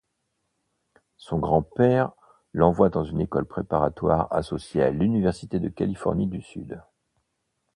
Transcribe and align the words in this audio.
Son 1.17 1.37
grand-père 1.37 2.11
l'envoie 2.53 2.89
dans 2.89 3.03
une 3.03 3.21
école 3.21 3.45
préparatoire 3.45 4.33
associée 4.33 4.81
à 4.81 4.89
l'Université 4.89 5.59
de 5.59 5.69
Californie 5.69 6.25
du 6.25 6.41
Sud. 6.41 6.81